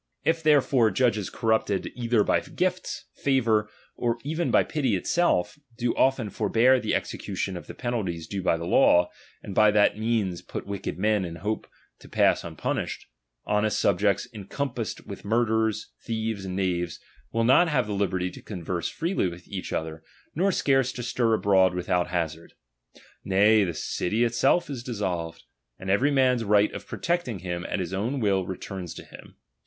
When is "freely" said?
18.89-19.27